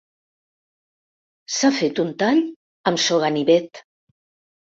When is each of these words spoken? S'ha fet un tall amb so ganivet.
S'ha 1.57 1.69
fet 1.81 2.01
un 2.03 2.09
tall 2.23 2.41
amb 2.93 3.01
so 3.05 3.19
ganivet. 3.25 3.83